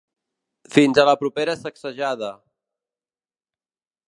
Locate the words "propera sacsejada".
1.25-2.33